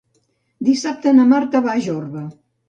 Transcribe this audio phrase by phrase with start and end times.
[0.69, 2.25] Dissabte na Marta va a Jorba.